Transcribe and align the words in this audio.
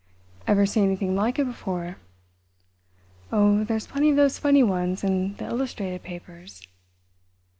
"Ever 0.47 0.65
seen 0.65 0.85
anything 0.85 1.15
like 1.15 1.37
it 1.37 1.43
before?" 1.45 1.97
"Oh, 3.31 3.63
there's 3.63 3.85
plenty 3.85 4.09
of 4.09 4.15
those 4.15 4.39
funny 4.39 4.63
ones 4.63 5.03
in 5.03 5.35
the 5.35 5.45
illustrated 5.45 6.01
papers." 6.01 6.65